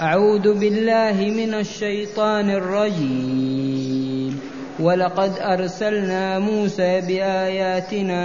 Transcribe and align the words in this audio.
أعوذ 0.00 0.58
بالله 0.58 1.30
من 1.30 1.54
الشيطان 1.54 2.50
الرجيم. 2.50 4.40
ولقد 4.80 5.32
أرسلنا 5.40 6.38
موسى 6.38 7.00
بآياتنا 7.00 8.24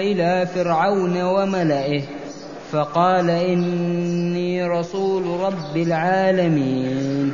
إلى 0.00 0.46
فرعون 0.54 1.22
وملئه 1.22 2.02
فقال 2.72 3.30
إني 3.30 4.64
رسول 4.66 5.40
رب 5.40 5.76
العالمين. 5.76 7.32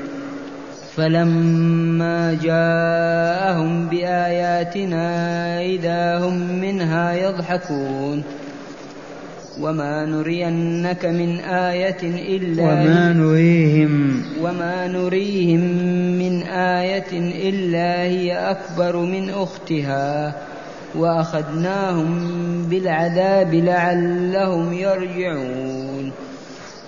فلما 0.96 2.38
جاءهم 2.42 3.86
بآياتنا 3.86 5.06
إذا 5.60 6.18
هم 6.18 6.60
منها 6.60 7.12
يضحكون 7.12 8.24
وما 9.61 10.05
نرينك 10.07 11.05
من 11.05 11.39
آية 11.39 12.03
إلا 12.36 12.62
وما 12.62 13.12
نريهم 13.12 14.23
وما 14.43 14.89
نريهم 14.89 15.61
من 16.18 16.43
آية 16.43 17.12
إلا 17.49 18.03
هي 18.03 18.50
أكبر 18.50 18.96
من 18.96 19.31
أختها 19.31 20.35
وأخذناهم 20.95 22.18
بالعذاب 22.71 23.54
لعلهم 23.54 24.72
يرجعون 24.72 26.12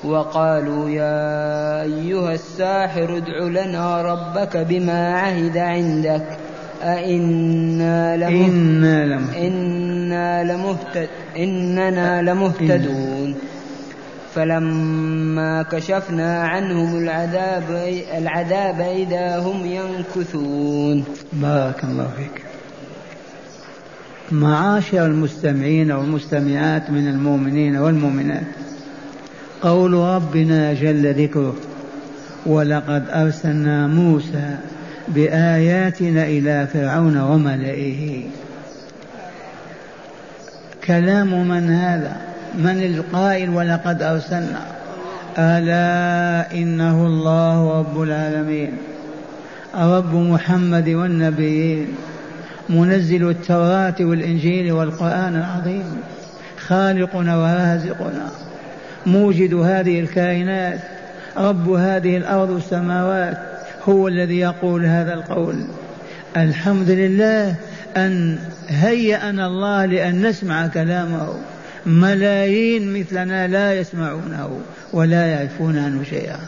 وقالوا 0.05 0.91
يا 0.91 1.83
أيها 1.83 2.33
الساحر 2.33 3.17
ادع 3.17 3.63
لنا 3.63 4.03
ربك 4.03 4.57
بما 4.57 5.15
عهد 5.15 5.57
عندك 5.57 6.46
أئنا 6.83 8.17
لمهتدون 8.17 8.85
إنا 8.85 9.05
لم 9.05 9.27
إنا 9.37 10.45
لمهتد 10.45 11.09
إننا 11.37 12.23
لمهتدون. 12.23 13.35
فلما 14.35 15.63
كشفنا 15.63 16.43
عنهم 16.43 16.99
العذاب 16.99 17.63
العذاب 18.19 18.81
إذا 18.81 19.39
هم 19.39 19.67
ينكثون. 19.67 21.05
بارك 21.33 21.85
الله 21.85 22.11
فيك. 22.17 22.43
معاشر 24.33 25.07
المستمعين 25.07 25.93
والمستمعات 25.93 26.91
من 26.91 27.09
المؤمنين 27.09 27.77
والمؤمنات 27.77 28.47
قول 29.63 29.93
ربنا 29.93 30.75
جل 30.75 31.15
ذكره 31.15 31.55
ولقد 32.47 33.05
أرسلنا 33.11 33.87
موسى 33.87 34.57
بآياتنا 35.09 36.25
إلى 36.25 36.67
فرعون 36.73 37.19
وملئه. 37.21 38.23
كلام 40.85 41.49
من 41.49 41.71
هذا؟ 41.71 42.17
من 42.59 42.83
القائل 42.83 43.51
ولقد 43.51 44.03
أرسلنا. 44.03 44.61
ألا 45.39 46.53
إنه 46.53 47.07
الله 47.07 47.79
رب 47.79 48.03
العالمين. 48.03 48.73
رب 49.75 50.15
محمد 50.15 50.89
والنبيين. 50.89 51.87
منزل 52.69 53.31
التوراة 53.31 53.95
والإنجيل 54.01 54.73
والقرآن 54.73 55.37
العظيم. 55.37 55.97
خالقنا 56.59 57.37
ورازقنا. 57.37 58.29
موجد 59.07 59.55
هذه 59.55 60.01
الكائنات. 60.01 60.79
رب 61.37 61.69
هذه 61.69 62.17
الأرض 62.17 62.51
والسماوات. 62.51 63.56
هو 63.89 64.09
الذي 64.09 64.39
يقول 64.39 64.87
هذا 64.87 65.15
القول. 65.15 65.67
الحمد 66.37 66.91
لله 66.91 67.55
أن 67.97 68.39
هيأنا 68.69 69.47
الله 69.47 69.85
لأن 69.85 70.27
نسمع 70.27 70.67
كلامه. 70.67 71.35
ملايين 71.87 73.01
مثلنا 73.01 73.49
لا 73.49 73.75
يسمعونه 73.75 74.61
ولا 74.93 75.27
يعرفون 75.27 75.79
عنه 75.79 76.05
شيئا. 76.05 76.39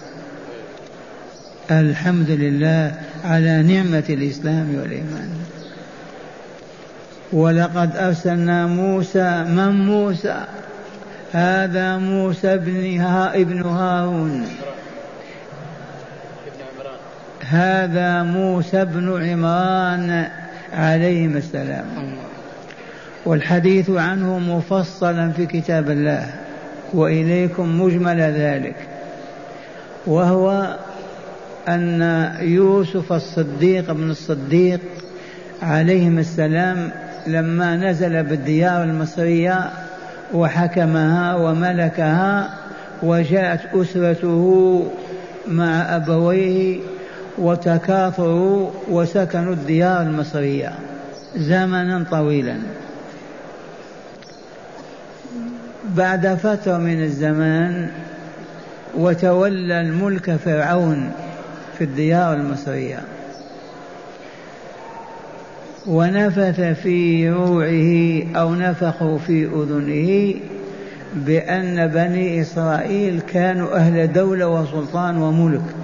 الحمد 1.70 2.30
لله 2.30 2.94
على 3.24 3.62
نعمة 3.62 4.04
الإسلام 4.10 4.76
والإيمان. 4.80 5.28
ولقد 7.32 7.96
أرسلنا 7.96 8.66
موسى 8.66 9.44
من 9.48 9.86
موسى؟ 9.86 10.44
هذا 11.32 11.96
موسى 11.96 12.54
ابن, 12.54 13.00
ها 13.00 13.34
ابن 13.34 13.62
هارون. 13.62 14.46
هذا 17.50 18.22
موسى 18.22 18.84
بن 18.84 19.22
عمران 19.22 20.28
عليهما 20.72 21.38
السلام. 21.38 21.84
والحديث 23.26 23.90
عنه 23.90 24.38
مفصلا 24.38 25.30
في 25.30 25.46
كتاب 25.46 25.90
الله 25.90 26.26
وإليكم 26.92 27.80
مجمل 27.80 28.20
ذلك 28.20 28.76
وهو 30.06 30.76
أن 31.68 32.02
يوسف 32.40 33.12
الصديق 33.12 33.92
بن 33.92 34.10
الصديق 34.10 34.80
عليهما 35.62 36.20
السلام 36.20 36.90
لما 37.26 37.76
نزل 37.76 38.22
بالديار 38.22 38.82
المصرية 38.82 39.70
وحكمها 40.34 41.34
وملكها 41.34 42.50
وجاءت 43.02 43.60
أسرته 43.74 44.86
مع 45.48 45.96
أبويه 45.96 46.80
وتكاثروا 47.38 48.70
وسكنوا 48.90 49.52
الديار 49.52 50.02
المصرية 50.02 50.72
زمنا 51.36 52.04
طويلا. 52.10 52.56
بعد 55.96 56.34
فترة 56.34 56.78
من 56.78 57.02
الزمان 57.02 57.90
وتولى 58.94 59.80
الملك 59.80 60.36
فرعون 60.36 61.10
في 61.78 61.84
الديار 61.84 62.34
المصرية 62.34 62.98
ونفث 65.86 66.60
في 66.60 67.30
روعه 67.30 68.22
أو 68.40 68.54
نفخوا 68.54 69.18
في 69.18 69.44
أذنه 69.44 70.34
بأن 71.14 71.86
بني 71.86 72.40
إسرائيل 72.40 73.20
كانوا 73.20 73.76
أهل 73.76 74.12
دولة 74.12 74.48
وسلطان 74.48 75.16
وملك. 75.16 75.77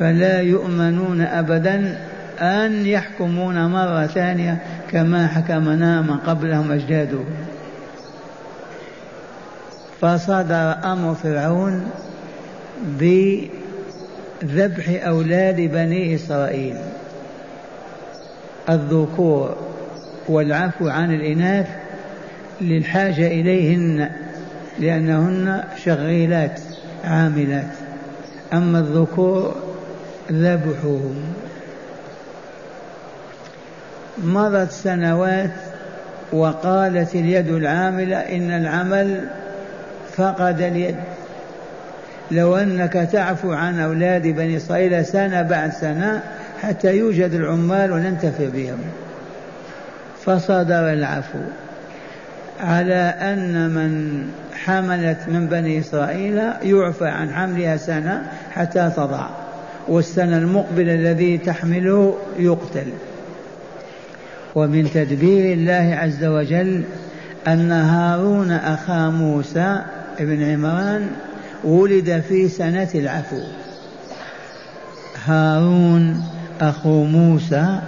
فلا 0.00 0.40
يؤمنون 0.40 1.20
أبدا 1.20 1.98
أن 2.40 2.86
يحكمون 2.86 3.66
مرة 3.66 4.06
ثانية 4.06 4.58
كما 4.90 5.26
حكمنا 5.26 6.02
من 6.02 6.16
قبلهم 6.16 6.72
أجدادهم 6.72 7.24
فصدر 10.00 10.76
أمر 10.84 11.14
فرعون 11.14 11.90
بذبح 13.00 13.48
أولاد 15.06 15.60
بني 15.60 16.14
إسرائيل. 16.14 16.76
الذكور 18.68 19.56
والعفو 20.28 20.88
عن 20.88 21.14
الإناث 21.14 21.66
للحاجة 22.60 23.26
إليهن 23.26 24.10
لأنهن 24.78 25.64
شغيلات 25.84 26.60
عاملات. 27.04 27.70
أما 28.52 28.78
الذكور 28.78 29.69
ذبحهم 30.32 31.34
مضت 34.24 34.70
سنوات 34.70 35.50
وقالت 36.32 37.14
اليد 37.14 37.48
العاملة 37.48 38.16
إن 38.16 38.50
العمل 38.50 39.28
فقد 40.16 40.60
اليد. 40.60 40.96
لو 42.30 42.56
أنك 42.56 42.92
تعفو 42.92 43.52
عن 43.52 43.80
أولاد 43.80 44.22
بني 44.22 44.56
إسرائيل 44.56 45.06
سنة 45.06 45.42
بعد 45.42 45.72
سنة 45.72 46.22
حتى 46.62 46.96
يوجد 46.96 47.30
العمال 47.32 47.92
وننتفع 47.92 48.44
بهم. 48.54 48.78
فصدر 50.24 50.92
العفو. 50.92 51.38
على 52.60 53.14
أن 53.20 53.70
من 53.70 54.24
حملت 54.54 55.18
من 55.28 55.46
بني 55.46 55.78
إسرائيل 55.78 56.38
يعفى 56.62 57.08
عن 57.08 57.30
حملها 57.30 57.76
سنة 57.76 58.22
حتى 58.50 58.90
تضع. 58.96 59.26
والسنة 59.88 60.38
المقبلة 60.38 60.94
الذي 60.94 61.38
تحمله 61.38 62.16
يقتل. 62.38 62.86
ومن 64.54 64.90
تدبير 64.94 65.52
الله 65.52 65.96
عز 66.00 66.24
وجل 66.24 66.82
أن 67.46 67.72
هارون 67.72 68.50
أخا 68.50 69.08
موسى 69.08 69.82
ابن 70.18 70.42
عمران 70.42 71.06
ولد 71.64 72.22
في 72.28 72.48
سنة 72.48 72.88
العفو. 72.94 73.42
هارون 75.24 76.24
أخو 76.60 77.04
موسى 77.04 77.80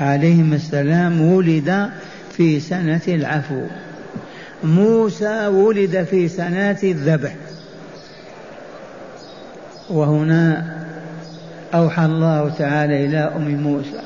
عليهما 0.00 0.56
السلام 0.56 1.20
ولد 1.20 1.90
في 2.32 2.60
سنة 2.60 3.00
العفو. 3.08 3.62
موسى 4.64 5.46
ولد 5.46 6.06
في 6.10 6.28
سنة 6.28 6.78
الذبح. 6.82 7.34
وهنا 9.90 10.74
أوحى 11.74 12.04
الله 12.04 12.50
تعالى 12.58 13.04
إلى 13.04 13.18
أم 13.18 13.62
موسى 13.62 14.00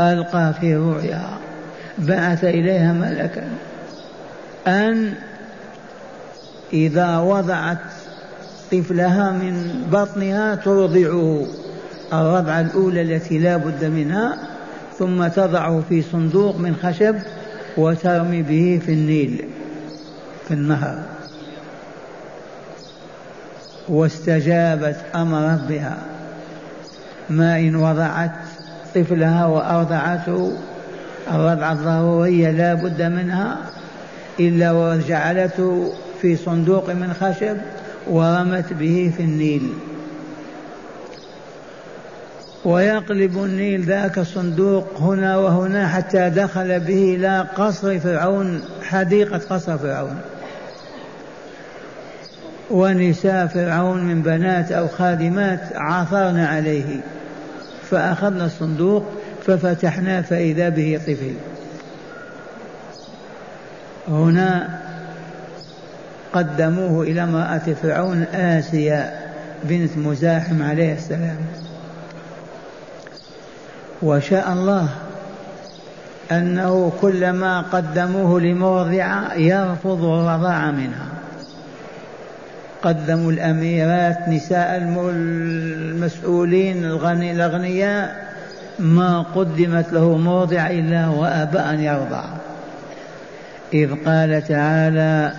ألقى 0.00 0.54
في 0.60 0.76
رؤيا 0.76 1.26
بعث 1.98 2.44
إليها 2.44 2.92
ملكا 2.92 3.48
أن 4.66 5.14
إذا 6.72 7.18
وضعت 7.18 7.78
طفلها 8.72 9.30
من 9.30 9.84
بطنها 9.92 10.54
ترضعه 10.54 11.46
الرضعة 12.12 12.60
الأولى 12.60 13.02
التي 13.02 13.38
لا 13.38 13.56
بد 13.56 13.84
منها 13.84 14.38
ثم 14.98 15.26
تضعه 15.26 15.82
في 15.88 16.02
صندوق 16.02 16.56
من 16.56 16.76
خشب 16.82 17.16
وترمي 17.76 18.42
به 18.42 18.80
في 18.86 18.92
النيل 18.92 19.44
في 20.48 20.54
النهر. 20.54 20.98
واستجابت 23.88 24.96
أمر 25.14 25.52
ربها. 25.52 26.13
ما 27.30 27.58
إن 27.58 27.76
وضعت 27.76 28.32
طفلها 28.94 29.46
وأرضعته 29.46 30.52
الرضعة 31.30 31.72
الضرورية 31.72 32.50
لا 32.50 32.74
بد 32.74 33.02
منها 33.02 33.56
إلا 34.40 34.72
وجعلته 34.72 35.92
في 36.22 36.36
صندوق 36.36 36.90
من 36.90 37.14
خشب 37.20 37.56
ورمت 38.10 38.72
به 38.72 39.12
في 39.16 39.22
النيل. 39.22 39.72
ويقلب 42.64 43.44
النيل 43.44 43.82
ذاك 43.82 44.18
الصندوق 44.18 44.84
هنا 45.00 45.36
وهنا 45.36 45.88
حتى 45.88 46.30
دخل 46.30 46.80
به 46.80 47.14
إلى 47.14 47.46
قصر 47.56 47.98
فرعون 47.98 48.62
حديقة 48.82 49.38
قصر 49.38 49.78
فرعون. 49.78 50.20
ونساء 52.70 53.46
فرعون 53.46 54.04
من 54.04 54.22
بنات 54.22 54.72
أو 54.72 54.88
خادمات 54.88 55.60
عثرن 55.74 56.38
عليه. 56.38 57.00
فأخذنا 57.90 58.46
الصندوق 58.46 59.04
ففتحنا 59.46 60.22
فإذا 60.22 60.68
به 60.68 61.00
طفل. 61.06 61.34
هنا 64.08 64.80
قدموه 66.32 67.02
إلى 67.02 67.22
امرأة 67.22 67.74
فرعون 67.82 68.22
آسيا 68.22 69.20
بنت 69.64 69.96
مزاحم 69.96 70.62
عليه 70.62 70.94
السلام. 70.94 71.36
وشاء 74.02 74.52
الله 74.52 74.88
أنه 76.32 76.92
كلما 77.00 77.60
قدموه 77.60 78.40
لمرضعة 78.40 79.34
يرفض 79.34 80.04
الرضاعة 80.04 80.70
منها. 80.70 81.13
قدموا 82.84 83.32
الأميرات 83.32 84.28
نساء 84.28 84.76
المسؤولين 84.76 86.84
الغني 86.84 87.32
الأغنياء 87.32 88.24
ما 88.78 89.22
قدمت 89.22 89.92
له 89.92 90.16
موضع 90.16 90.66
إلا 90.66 91.08
وأبى 91.08 91.58
أن 91.58 91.80
يرضع. 91.80 92.24
إذ 93.74 93.90
قال 94.06 94.42
تعالى 94.48 95.32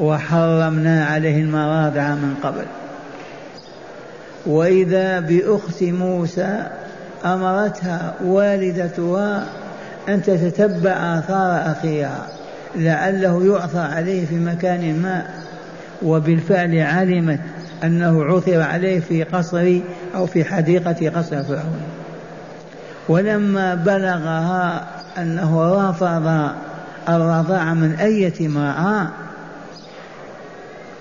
وحرمنا 0.00 1.04
عليه 1.04 1.42
المراضع 1.42 2.08
من 2.08 2.34
قبل. 2.42 2.64
وإذا 4.46 5.20
بأخت 5.20 5.82
موسى 5.82 6.66
أمرتها 7.24 8.14
والدتها 8.24 9.44
أن 10.08 10.22
تتتبع 10.22 10.90
آثار 10.90 11.72
أخيها 11.72 12.26
لعله 12.76 13.46
يعثر 13.46 13.78
عليه 13.78 14.26
في 14.26 14.34
مكان 14.34 15.02
ما. 15.02 15.37
وبالفعل 16.02 16.78
علمت 16.78 17.40
أنه 17.84 18.24
عثر 18.24 18.60
عليه 18.60 19.00
في 19.00 19.22
قصر 19.22 19.78
أو 20.14 20.26
في 20.26 20.44
حديقة 20.44 21.10
قصر 21.10 21.42
فرعون. 21.42 21.82
ولما 23.08 23.74
بلغها 23.74 24.86
أنه 25.18 25.74
رفض 25.90 26.50
الرضاع 27.08 27.74
من 27.74 27.92
أية 27.92 28.46
امرأة 28.46 29.08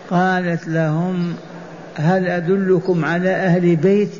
قالت 0.09 0.67
لهم 0.67 1.33
هل 1.95 2.27
أدلكم 2.27 3.05
على 3.05 3.29
أهل 3.29 3.75
بيت 3.75 4.11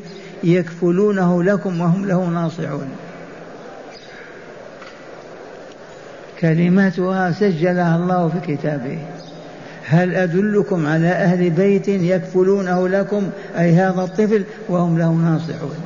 يكفلونه 0.44 1.42
لكم 1.42 1.80
وهم 1.80 2.06
له 2.06 2.24
ناصحون؟ 2.24 2.88
كلماتها 6.40 7.32
سجلها 7.32 7.96
الله 7.96 8.28
في 8.28 8.56
كتابه. 8.56 8.98
هل 9.90 10.14
أدلكم 10.14 10.86
على 10.86 11.08
أهل 11.08 11.50
بيت 11.50 11.88
يكفلونه 11.88 12.88
لكم؟ 12.88 13.30
أي 13.58 13.72
هذا 13.72 14.02
الطفل 14.02 14.44
وهم 14.68 14.98
له 14.98 15.12
ناصحون. 15.12 15.76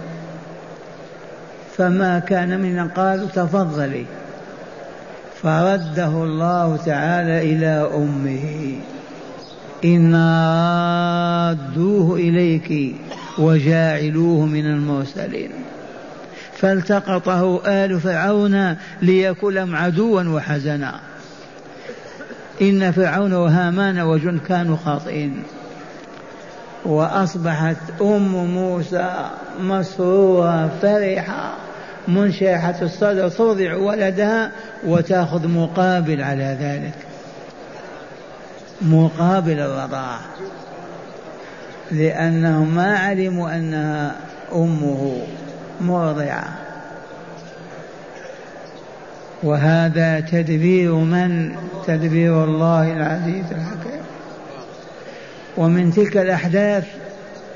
فما 1.77 2.19
كان 2.19 2.61
من 2.61 2.89
قالوا 2.89 3.29
تفضلي. 3.29 4.05
فرده 5.43 6.07
الله 6.07 6.77
تعالى 6.77 7.53
إلى 7.53 7.91
أمه. 7.95 8.75
إنا 9.85 11.49
رادوه 11.49 12.17
إليك 12.17 12.97
وجاعلوه 13.39 14.47
من 14.47 14.67
المرسلين. 14.67 15.51
فالتقطه 16.57 17.63
آل 17.67 18.01
فرعون 18.01 18.77
ليكلم 19.03 19.77
عدوا 19.77 20.23
وحزنا. 20.23 21.01
إن 22.63 22.93
فرعون 22.93 23.33
وهامان 23.33 24.01
وجن 24.01 24.39
كانوا 24.39 24.77
خاطئين. 24.85 25.43
وأصبحت 26.85 27.77
أم 28.01 28.45
موسى 28.45 29.31
مسرورة 29.61 30.71
فرحة 30.83 31.55
منشرحة 32.09 32.75
الصدر 32.83 33.29
ترضع 33.29 33.77
ولدها 33.77 34.53
وتأخذ 34.87 35.49
مقابل 35.49 36.23
على 36.23 36.57
ذلك. 36.61 36.95
مقابل 38.83 39.61
الرضاعة 39.61 40.21
لأنهم 41.91 42.75
ما 42.75 42.99
علموا 42.99 43.57
أنها 43.57 44.15
أمه 44.53 45.17
مرضعة. 45.81 46.72
وهذا 49.43 50.21
تدبير 50.21 50.95
من؟ 50.95 51.53
تدبير 51.87 52.45
الله 52.45 52.93
العزيز 52.93 53.45
الحكيم. 53.51 54.03
ومن 55.57 55.93
تلك 55.93 56.17
الأحداث 56.17 56.85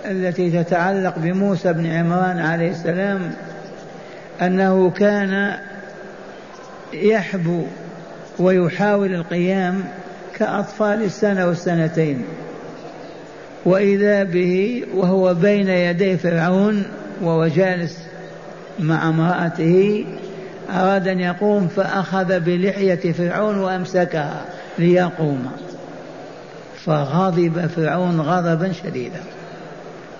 التي 0.04 0.62
تتعلق 0.62 1.18
بموسى 1.18 1.72
بن 1.72 1.86
عمران 1.86 2.38
عليه 2.38 2.70
السلام 2.70 3.20
أنه 4.42 4.90
كان 4.90 5.56
يحبو 6.92 7.62
ويحاول 8.38 9.14
القيام 9.14 9.84
كأطفال 10.34 11.02
السنة 11.02 11.46
والسنتين. 11.46 12.22
وإذا 13.64 14.24
به 14.24 14.84
وهو 14.94 15.34
بين 15.34 15.68
يدي 15.68 16.16
فرعون 16.16 16.82
وهو 17.22 17.46
جالس 17.46 17.98
مع 18.78 19.08
امرأته 19.08 20.04
أراد 20.70 21.08
أن 21.08 21.20
يقوم 21.20 21.68
فأخذ 21.68 22.40
بلحية 22.40 23.12
فرعون 23.12 23.58
وأمسكها 23.58 24.44
ليقوم. 24.78 25.52
فغضب 26.84 27.66
فرعون 27.66 28.20
غضبا 28.20 28.72
شديدا. 28.72 29.20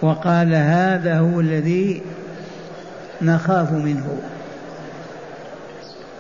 وقال 0.03 0.55
هذا 0.55 1.19
هو 1.19 1.41
الذي 1.41 2.03
نخاف 3.23 3.73
منه. 3.73 4.19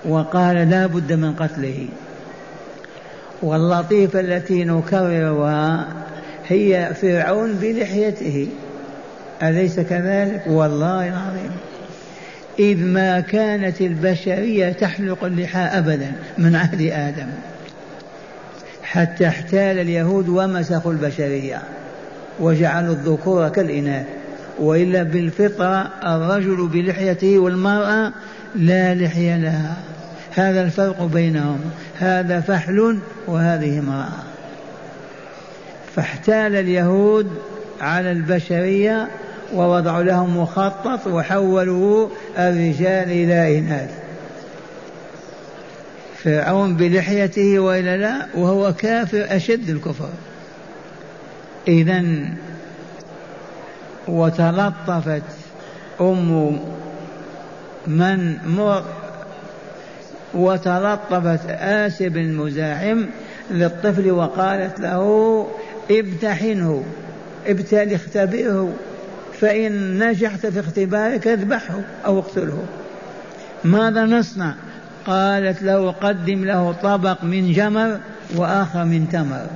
وقال 0.04 0.70
لا 0.70 0.86
بد 0.86 1.12
من 1.12 1.32
قتله. 1.32 1.88
واللطيفة 3.42 4.20
التي 4.20 4.64
نكررها 4.64 5.86
هي 6.48 6.90
فرعون 7.00 7.52
بلحيته. 7.52 8.48
أليس 9.42 9.80
كذلك؟ 9.80 10.44
والله 10.46 11.08
العظيم. 11.08 11.50
إذ 12.58 12.84
ما 12.84 13.20
كانت 13.20 13.80
البشرية 13.80 14.72
تحلق 14.72 15.24
اللحى 15.24 15.58
أبدا 15.58 16.12
من 16.38 16.54
عهد 16.54 16.80
آدم. 16.80 17.28
حتى 18.82 19.28
احتال 19.28 19.78
اليهود 19.78 20.28
ومسخوا 20.28 20.92
البشرية 20.92 21.62
وجعلوا 22.40 22.94
الذكور 22.94 23.48
كالإناث. 23.48 24.06
وإلا 24.58 25.02
بالفطرة 25.02 25.90
الرجل 26.04 26.68
بلحيته 26.68 27.38
والمرأة 27.38 28.12
لا 28.54 28.94
لحية 28.94 29.36
لها. 29.36 29.76
هذا 30.34 30.62
الفرق 30.62 31.02
بينهم. 31.02 31.60
هذا 31.98 32.40
فحل 32.40 32.98
وهذه 33.26 33.78
امرأة. 33.78 34.12
فاحتال 35.96 36.54
اليهود 36.56 37.30
على 37.80 38.12
البشرية 38.12 39.08
ووضعوا 39.54 40.02
لهم 40.02 40.36
مخطط 40.38 41.06
وحولوا 41.06 42.08
الرجال 42.38 43.10
إلى 43.10 43.58
إناث. 43.58 43.90
فرعون 46.26 46.76
بلحيته 46.76 47.58
وإلا 47.58 47.96
لا 47.96 48.26
وهو 48.34 48.72
كافر 48.72 49.26
أشد 49.30 49.70
الكفر 49.70 50.08
إذا 51.68 52.04
وتلطفت 54.08 55.22
أم 56.00 56.58
من 57.86 58.36
مر 58.46 58.84
وتلطفت 60.34 61.50
آسب 61.50 62.16
المزاحم 62.16 63.06
للطفل 63.50 64.10
وقالت 64.10 64.80
له 64.80 65.46
ابتحنه 65.90 66.82
ابتل 67.46 67.94
اختبئه. 67.94 68.72
فإن 69.40 69.98
نجحت 70.08 70.46
في 70.46 70.60
اختبارك 70.60 71.28
اذبحه 71.28 71.80
أو 72.06 72.18
اقتله. 72.18 72.64
ماذا 73.64 74.04
نصنع؟ 74.04 74.54
قالت 75.06 75.62
له 75.62 75.90
قدم 75.90 76.44
له 76.44 76.72
طبق 76.82 77.24
من 77.24 77.52
جمر 77.52 77.98
وآخر 78.36 78.84
من 78.84 79.08
تمر. 79.08 79.46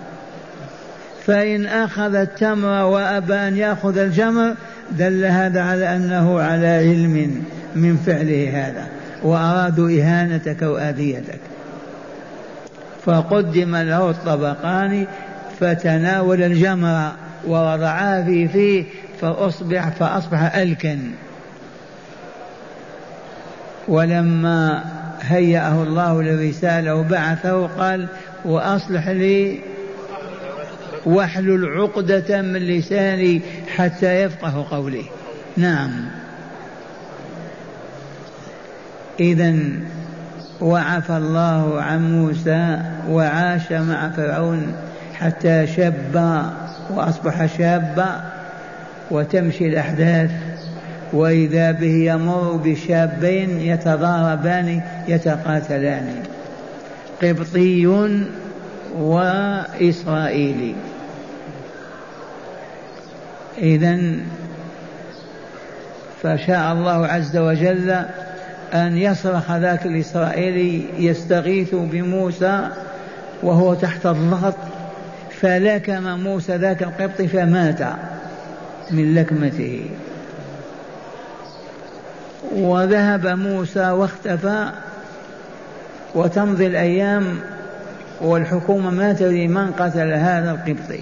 فإن 1.27 1.67
أخذ 1.67 2.15
التمر 2.15 2.85
وأبى 2.85 3.35
أن 3.35 3.57
يأخذ 3.57 3.99
الجمر 3.99 4.55
دل 4.91 5.25
هذا 5.25 5.61
على 5.63 5.97
أنه 5.97 6.41
على 6.41 6.67
علم 6.67 7.45
من 7.75 7.97
فعله 7.97 8.51
هذا 8.53 8.87
وأرادوا 9.23 9.91
إهانتك 9.91 10.63
وآذيتك. 10.63 11.41
فقدم 13.05 13.77
له 13.77 14.11
الطبقان 14.11 15.07
فتناول 15.61 16.43
الجمر 16.43 17.13
ووضعاه 17.47 18.25
في 18.25 18.49
فيه 18.49 18.85
فأصبح 19.21 19.89
فأصبح 19.89 20.57
ألكا 20.57 20.99
ولما 23.89 24.85
هيأه 25.23 25.83
الله 25.83 26.23
للرسالة 26.23 26.95
وبعثه 26.95 27.67
قال 27.67 28.09
وأصلح 28.45 29.09
لي 29.09 29.61
واحلل 31.07 31.81
عقدة 31.81 32.43
من 32.43 32.61
لساني 32.61 33.41
حتى 33.77 34.23
يفقه 34.23 34.67
قولي. 34.71 35.05
نعم. 35.57 35.91
إذا 39.21 39.55
وعفى 40.61 41.17
الله 41.17 41.83
عن 41.83 42.13
موسى 42.13 42.83
وعاش 43.09 43.73
مع 43.73 44.11
فرعون 44.11 44.73
حتى 45.19 45.67
شب 45.67 46.43
وأصبح 46.91 47.47
شابا 47.59 48.40
وتمشي 49.11 49.67
الأحداث 49.67 50.31
وإذا 51.13 51.73
به 51.73 52.13
يمر 52.13 52.61
بشابين 52.65 53.61
يتضاربان 53.61 54.83
يتقاتلان. 55.09 56.23
قبطي 57.23 57.87
وإسرائيلي. 58.99 60.75
إذا 63.59 63.99
فشاء 66.23 66.73
الله 66.73 67.07
عز 67.07 67.37
وجل 67.37 67.91
أن 68.75 68.99
يصرخ 68.99 69.53
ذاك 69.53 69.87
الإسرائيلي 69.87 70.85
يستغيث 70.99 71.75
بموسى 71.75 72.69
وهو 73.43 73.75
تحت 73.75 74.07
الضغط 74.07 74.55
فلكم 75.41 76.21
موسى 76.21 76.57
ذاك 76.57 76.83
القبط 76.83 77.23
فمات. 77.23 77.81
من 78.93 79.15
لكمته. 79.15 79.91
وذهب 82.53 83.27
موسى 83.27 83.91
واختفى. 83.91 84.71
وتمضي 86.15 86.67
الأيام 86.67 87.39
والحكومة 88.21 88.91
ما 88.91 89.13
تدري 89.13 89.49
من 89.49 89.71
قتل 89.71 90.13
هذا 90.13 90.51
القبطي. 90.51 91.01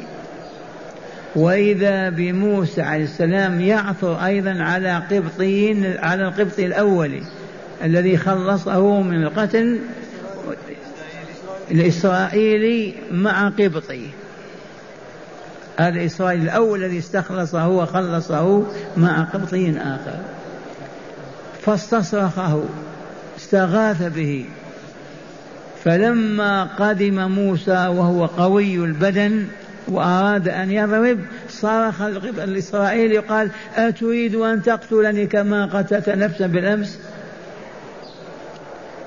وإذا 1.37 2.11
بموسى 2.11 2.83
عليه 2.83 3.05
السلام 3.05 3.61
يعثر 3.61 4.25
أيضا 4.25 4.63
على 4.63 5.03
قبطيين 5.11 5.97
على 5.99 6.29
القبطي 6.29 6.67
الأول 6.67 7.21
الذي 7.85 8.17
خلصه 8.17 9.01
من 9.01 9.23
القتل 9.23 9.79
الإسرائيلي 11.71 12.95
مع 13.11 13.49
قبطي. 13.49 14.07
هذا 15.79 16.01
الإسرائيلي 16.01 16.45
الأول 16.45 16.85
الذي 16.85 16.99
استخلصه 16.99 17.69
وخلصه 17.69 18.63
مع 18.97 19.25
قبطي 19.25 19.79
آخر. 19.79 20.19
فاستصرخه 21.63 22.65
استغاث 23.37 24.03
به. 24.03 24.45
فلما 25.85 26.65
قدم 26.65 27.31
موسى 27.31 27.87
وهو 27.87 28.27
قوي 28.27 28.77
البدن 28.77 29.47
وأراد 29.89 30.49
أن 30.49 30.71
يضرب 30.71 31.19
صرخ 31.49 32.03
الإسرائيلي 32.39 33.19
قال 33.19 33.51
أتريد 33.77 34.35
أن 34.35 34.63
تقتلني 34.63 35.27
كما 35.27 35.67
قتلت 35.67 36.09
نفسا 36.09 36.47
بالأمس؟ 36.47 36.99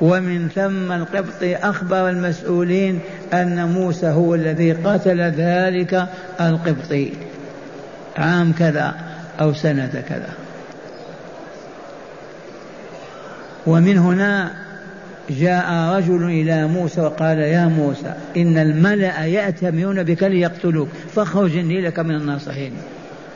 ومن 0.01 0.49
ثم 0.55 0.91
القبطي 0.91 1.55
أخبر 1.55 2.09
المسؤولين 2.09 2.99
أن 3.33 3.71
موسى 3.71 4.07
هو 4.07 4.35
الذي 4.35 4.71
قتل 4.71 5.21
ذلك 5.21 6.07
القبطي. 6.41 7.11
عام 8.17 8.53
كذا 8.53 8.95
أو 9.41 9.53
سنة 9.53 10.03
كذا. 10.09 10.29
ومن 13.67 13.97
هنا 13.97 14.51
جاء 15.29 15.95
رجل 15.97 16.23
إلى 16.23 16.67
موسى 16.67 17.01
وقال 17.01 17.37
يا 17.37 17.65
موسى 17.65 18.13
إن 18.37 18.57
الملأ 18.57 19.25
يأتمرون 19.25 20.03
بك 20.03 20.23
ليقتلوك 20.23 20.89
فاخرج 21.15 21.57
لك 21.57 21.99
من 21.99 22.15
الناصحين. 22.15 22.71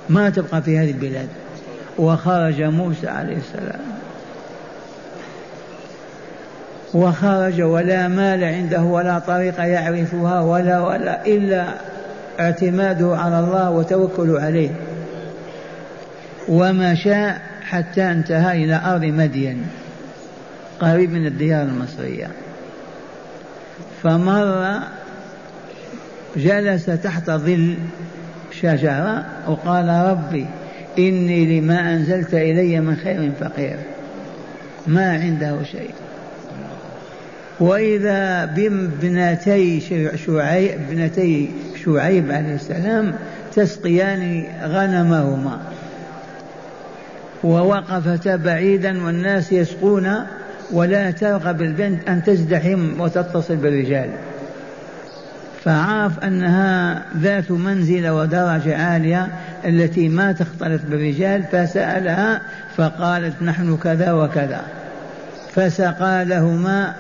ما 0.10 0.30
تبقى 0.30 0.62
في 0.62 0.78
هذه 0.78 0.92
البلاد. 0.92 1.28
وخرج 1.98 2.62
موسى 2.62 3.08
عليه 3.08 3.38
السلام. 3.38 3.80
وخرج 6.96 7.62
ولا 7.62 8.08
مال 8.08 8.44
عنده 8.44 8.82
ولا 8.82 9.20
طريقة 9.20 9.64
يعرفها 9.64 10.42
ولا 10.42 10.82
ولا 10.82 11.26
إلا 11.26 11.66
اعتماده 12.40 13.18
على 13.18 13.40
الله 13.40 13.72
وتوكله 13.72 14.42
عليه. 14.42 14.70
ومشى 16.50 17.32
حتى 17.62 18.12
انتهى 18.12 18.64
إلى 18.64 18.82
أرض 18.86 19.04
مدين 19.04 19.68
قريب 20.80 21.12
من 21.12 21.26
الديار 21.26 21.62
المصرية. 21.62 22.28
فمر 24.04 24.80
جلس 26.36 26.86
تحت 26.86 27.30
ظل 27.30 27.76
شجرة 28.62 29.26
وقال 29.48 29.90
ربي 29.90 30.46
إني 31.00 31.60
لما 31.60 31.94
أنزلت 31.94 32.34
إلي 32.34 32.80
من 32.80 32.96
خير 32.96 33.32
فقير 33.40 33.78
ما 34.88 35.12
عنده 35.12 35.64
شيء. 35.64 36.05
وإذا 37.60 38.46
بابنتي 38.46 39.82
شعيب 40.26 40.72
ابنتي 40.72 41.52
شعيب 41.86 42.32
عليه 42.32 42.56
السلام 42.56 43.16
تسقيان 43.56 44.46
غنمهما. 44.64 45.60
ووقفتا 47.44 48.36
بعيدا 48.36 49.06
والناس 49.06 49.52
يسقون 49.52 50.14
ولا 50.72 51.12
ترغب 51.12 51.62
البنت 51.62 52.10
أن 52.10 52.24
تزدحم 52.24 53.02
وتتصل 53.02 53.56
بالرجال. 53.56 54.10
فعرف 55.64 56.20
أنها 56.20 57.02
ذات 57.18 57.52
منزلة 57.52 58.14
ودرجة 58.14 58.78
عالية 58.78 59.28
التي 59.66 60.10
ما 60.10 60.32
تختلط 60.32 60.82
بالرجال 60.90 61.44
فسألها 61.52 62.42
فقالت 62.78 63.44
نحن 63.44 63.78
كذا 63.78 64.12
وكذا. 64.12 64.62
فسقى 65.56 66.26
لهما 66.26 66.96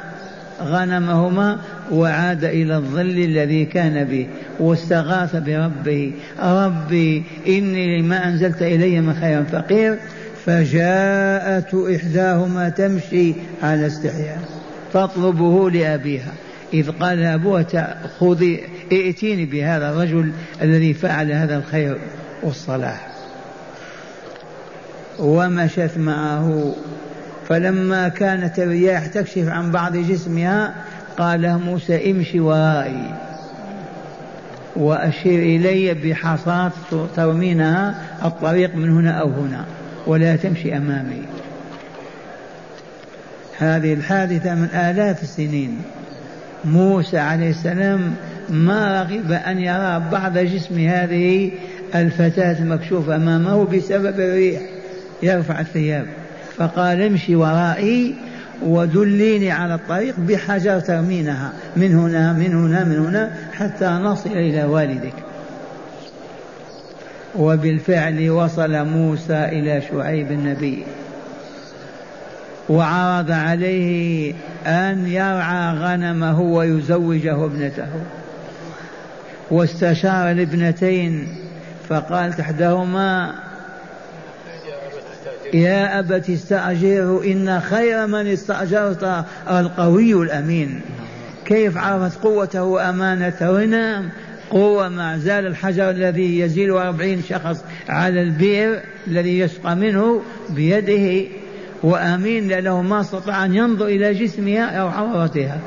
غنمهما 0.62 1.58
وعاد 1.92 2.44
إلى 2.44 2.76
الظل 2.76 3.18
الذي 3.20 3.66
كان 3.66 4.04
به 4.04 4.28
واستغاث 4.60 5.36
بربه 5.36 6.12
ربي 6.40 7.24
إني 7.48 8.02
لما 8.02 8.28
أنزلت 8.28 8.62
إلي 8.62 9.02
من 9.02 9.14
خير 9.14 9.44
فقير 9.44 9.98
فجاءت 10.46 11.76
إحداهما 11.96 12.70
تمشي 12.70 13.34
على 13.64 13.88
استحياء 13.88 14.40
تطلبه 14.94 15.70
لأبيها 15.70 16.34
إذ 16.74 16.92
قال 16.92 17.24
أبوها 17.24 17.98
خذي 18.20 18.62
ائتيني 18.92 19.46
بهذا 19.46 19.90
الرجل 19.90 20.32
الذي 20.62 20.94
فعل 20.94 21.32
هذا 21.32 21.58
الخير 21.58 21.98
والصلاح. 22.44 23.08
ومشت 25.20 25.92
معه 25.98 26.76
فلما 27.50 28.08
كانت 28.08 28.60
الرياح 28.60 29.08
تكشف 29.08 29.48
عن 29.48 29.72
بعض 29.72 29.98
جسمها 29.98 30.74
قال 31.18 31.60
موسى 31.60 32.12
امشي 32.12 32.40
ورائي 32.40 33.14
وأشير 34.75 35.40
إلي 35.40 35.94
بحصاة 35.94 36.72
ترمينها 37.16 37.96
الطريق 38.25 38.75
من 38.75 38.90
هنا 38.90 39.12
أو 39.12 39.30
هنا 39.30 39.66
ولا 40.08 40.36
تمشي 40.36 40.78
أمامي. 40.78 41.22
هذه 43.58 43.94
الحادثة 43.94 44.56
من 44.56 44.70
آلاف 44.74 45.24
السنين. 45.24 45.82
موسى 46.66 47.18
عليه 47.18 47.50
السلام 47.50 48.16
ما 48.50 49.02
رغب 49.04 49.32
أن 49.32 49.60
يرى 49.60 50.04
بعض 50.12 50.38
جسم 50.38 50.80
هذه 50.80 51.52
الفتاة 51.96 52.60
المكشوفة 52.60 53.16
أمامه 53.16 53.66
بسبب 53.66 54.20
الريح 54.20 54.62
يرفع 55.24 55.60
الثياب. 55.60 56.06
فقال 56.58 57.02
امشي 57.02 57.36
ورائي 57.36 58.16
ودليني 58.64 59.52
على 59.52 59.76
الطريق 59.76 60.16
بحجر 60.20 60.80
ترمينها 60.80 61.54
من 61.76 61.96
هنا 61.96 62.34
من 62.34 62.54
هنا 62.54 62.84
من 62.84 63.06
هنا 63.06 63.36
حتى 63.54 63.86
نصل 63.86 64.30
إلى 64.30 64.64
والدك. 64.64 65.14
وبالفعل 67.36 68.30
وصل 68.30 68.86
موسى 68.86 69.44
إلى 69.44 69.82
شعيب 69.92 70.32
النبي. 70.32 70.84
وعرض 72.70 73.32
عليه 73.32 74.34
أن 74.66 75.08
يرعى 75.08 75.74
غنمه 75.74 76.42
ويزوجه 76.42 77.46
ابنته. 77.46 77.88
واستشار 79.52 80.32
الابنتين 80.32 81.28
فقال 81.90 82.34
تحدهما 82.34 83.34
يا 85.56 86.00
أبت 86.00 86.30
استأجره 86.30 87.24
إن 87.24 87.60
خير 87.60 88.08
من 88.08 88.28
استأجرت 88.28 89.26
القوي 89.50 90.14
الأمين. 90.14 90.82
كيف 91.46 91.78
عرفت 91.78 92.24
قوته 92.24 92.64
وأمانته؟ 92.64 93.66
نعم 93.66 94.10
قوة 94.50 94.90
مع 94.90 95.18
زال 95.18 95.48
الحجر 95.48 95.90
الذي 95.90 96.40
يزيل 96.40 96.72
أربعين 96.72 97.22
شخص 97.30 97.64
على 97.90 98.22
البئر 98.22 98.80
الذي 99.08 99.40
يسقى 99.40 99.76
منه 99.76 100.22
بيده 100.50 101.30
وأمين 101.84 102.48
لأنه 102.48 102.82
ما 102.82 103.02
استطاع 103.02 103.46
أن 103.46 103.56
ينظر 103.56 103.86
إلى 103.86 104.14
جسمها 104.14 104.66
أو 104.66 104.88
عورتها. 104.88 105.60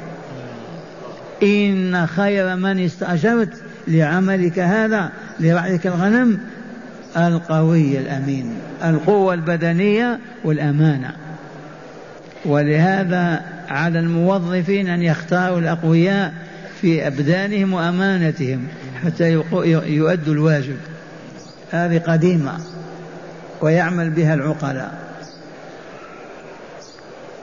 إن 1.43 2.07
خير 2.07 2.57
من 2.57 2.85
استأجرت 2.85 3.63
لعملك 3.89 4.59
هذا 4.59 5.13
لرعيك 5.41 5.87
الغنم 5.87 6.39
القوي 7.27 7.99
الأمين 7.99 8.53
القوة 8.85 9.35
البدنية 9.35 10.19
والأمانة. 10.45 11.13
ولهذا 12.45 13.43
على 13.69 13.99
الموظفين 13.99 14.89
أن 14.89 15.03
يختاروا 15.03 15.59
الأقوياء 15.59 16.35
في 16.81 17.07
أبدانهم 17.07 17.73
وأمانتهم 17.73 18.67
حتى 19.05 19.33
يؤدوا 19.87 20.35
الواجب. 20.35 20.77
هذه 21.71 21.99
قديمة 21.99 22.53
ويعمل 23.61 24.11
بها 24.11 24.35
العقلاء. 24.35 24.99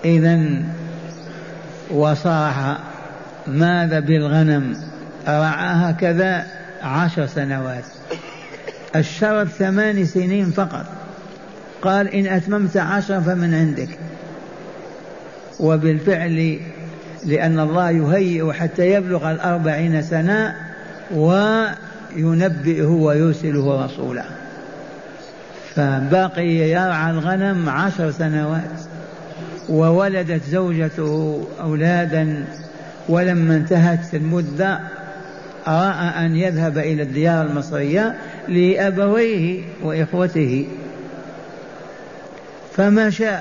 إذا 0.05 0.63
وصاح 1.91 2.77
ماذا 3.48 4.00
بالغنم؟ 4.00 4.77
رعاها 5.27 5.91
كذا 5.91 6.46
عشر 6.84 7.27
سنوات. 7.27 7.84
الشرط 8.96 9.48
ثمان 9.48 10.06
سنين 10.06 10.52
فقط. 10.52 10.86
قال 11.82 12.08
إن 12.08 12.28
أتممت 12.28 12.78
عشرا 12.78 13.20
فمن 13.20 13.54
عندك. 13.54 13.90
وبالفعل 15.60 16.60
لأن 17.25 17.60
الله 17.60 17.92
يهيئ 17.92 18.52
حتى 18.52 18.92
يبلغ 18.92 19.32
الأربعين 19.32 20.02
سنة 20.02 20.56
وينبئه 21.14 22.88
ويرسله 22.88 23.86
رسولا. 23.86 24.25
فبقي 25.75 26.48
يرعى 26.48 27.12
الغنم 27.12 27.70
عشر 27.70 28.12
سنوات. 28.12 28.82
وولدت 29.70 30.42
زوجته 30.50 31.48
أولادا. 31.62 32.46
ولما 33.10 33.56
انتهت 33.56 34.16
المدة 34.16 34.80
رأى 35.68 36.25
أن 36.25 36.36
يذهب 36.36 36.78
إلى 36.78 37.04
الديار 37.04 37.46
المصرية 37.46 38.16
لأبويه 38.48 39.62
وإخوته. 39.84 40.68
فمشى 42.75 43.32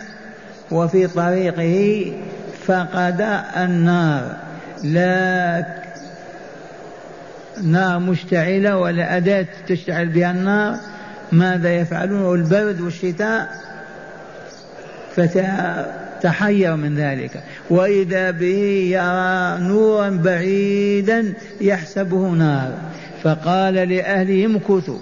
وفي 0.70 1.06
طريقه 1.06 2.12
فقد 2.66 3.42
النار. 3.56 4.36
لا 4.84 5.66
نار 7.62 7.98
مشتعلة 7.98 8.78
ولا 8.78 9.16
أداة 9.16 9.46
تشتعل 9.68 10.08
بها 10.08 10.30
النار. 10.30 10.76
ماذا 11.32 11.74
يفعلون؟ 11.74 12.40
البرد 12.40 12.80
والشتاء 12.80 13.48
فتحير 15.16 16.76
من 16.76 16.96
ذلك. 16.96 17.42
وإذا 17.70 18.30
به 18.30 18.90
يرى 18.92 19.58
نورا 19.68 20.08
بعيدا 20.10 21.32
يحسبه 21.60 22.28
نار. 22.30 22.72
فقال 23.24 23.74
لأهله 23.74 24.46
امكثوا. 24.46 24.98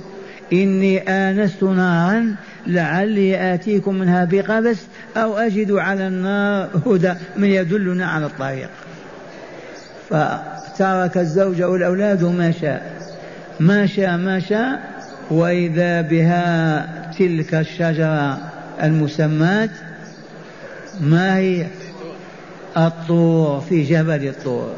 إني 0.52 0.98
آنست 0.98 1.62
نارا 1.62 2.36
لعلي 2.66 3.54
آتيكم 3.54 3.94
منها 3.94 4.24
بقبس 4.24 4.78
أو 5.16 5.36
أجد 5.36 5.72
على 5.72 6.06
النار 6.06 6.68
هدى 6.86 7.12
من 7.36 7.48
يدلنا 7.48 8.06
على 8.06 8.26
الطريق. 8.26 8.68
فترك 10.10 11.18
الزوج 11.18 11.62
والأولاد 11.62 12.24
ما 12.24 12.50
شاء. 12.50 12.92
ما 13.60 13.86
شاء 13.86 14.16
ما 14.16 14.40
شاء. 14.40 14.92
وإذا 15.30 16.00
بها 16.00 16.86
تلك 17.18 17.54
الشجرة 17.54 18.38
المسمات 18.82 19.70
ما 21.00 21.36
هي؟ 21.36 21.66
الطور 22.76 23.60
في 23.60 23.82
جبل 23.82 24.28
الطور. 24.28 24.74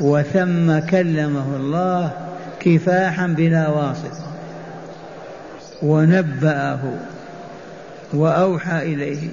وثم 0.00 0.78
كلمه 0.78 1.56
الله 1.56 2.10
كفاحا 2.60 3.26
بلا 3.26 3.68
واسطه 3.68 4.30
ونبأه 5.82 6.80
وأوحى 8.12 8.82
إليه 8.82 9.28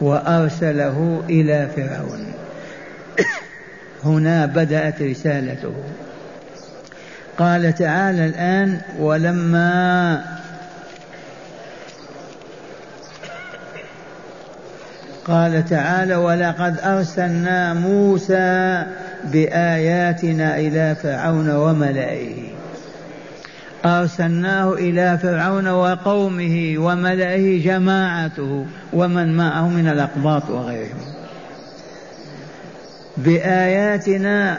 وأرسله 0.00 1.22
إلى 1.30 1.68
فرعون. 1.76 2.32
هنا 4.04 4.46
بدأت 4.46 5.02
رسالته. 5.02 5.74
قال 7.38 7.74
تعالى 7.74 8.26
الآن 8.26 8.80
ولما 8.98 10.39
قال 15.30 15.64
تعالى 15.64 16.16
ولقد 16.16 16.76
أرسلنا 16.84 17.74
موسى 17.74 18.84
بآياتنا 19.24 20.58
إلى 20.58 20.96
فرعون 21.02 21.50
وملئه. 21.50 22.50
أرسلناه 23.84 24.72
إلى 24.72 25.18
فرعون 25.22 25.68
وقومه 25.68 26.74
وملئه 26.78 27.64
جماعته 27.64 28.66
ومن 28.92 29.36
معه 29.36 29.68
من 29.68 29.88
الأقباط 29.88 30.50
وغيرهم. 30.50 31.14
بآياتنا 33.16 34.58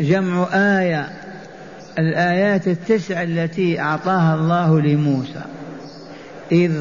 جمع 0.00 0.48
آية 0.52 1.08
الآيات 1.98 2.68
التسع 2.68 3.22
التي 3.22 3.80
أعطاها 3.80 4.34
الله 4.34 4.80
لموسى. 4.80 5.42
إذ 6.52 6.72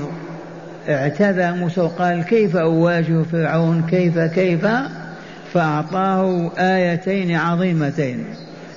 اعتذى 0.90 1.52
موسى 1.52 1.82
وقال 1.82 2.24
كيف 2.24 2.56
أواجه 2.56 3.24
فرعون؟ 3.32 3.84
كيف 3.90 4.20
كيف؟ 4.20 4.68
فأعطاه 5.54 6.52
آيتين 6.58 7.36
عظيمتين. 7.36 8.26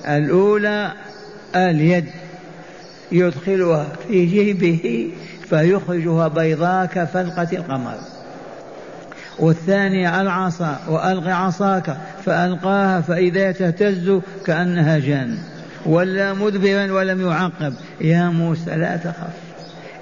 الأولى 0.09 0.93
اليد 1.57 2.05
يدخلها 3.13 3.87
في 4.09 4.27
جيبه 4.27 5.11
فيخرجها 5.49 6.29
بيضاء 6.29 6.87
كفلقة 6.87 7.49
القمر. 7.53 7.95
والثانية 9.39 10.21
العصا 10.21 10.79
وألق 10.89 11.29
عصاك 11.29 11.97
فألقاها 12.25 13.01
فإذا 13.01 13.53
تهتز 13.53 14.21
كأنها 14.47 14.99
جان 14.99 15.39
ولا 15.87 16.33
مدبرا 16.33 16.93
ولم 16.93 17.31
يعقب. 17.31 17.75
يا 18.01 18.29
موسى 18.29 18.71
لا 18.71 18.97
تخف. 18.97 19.46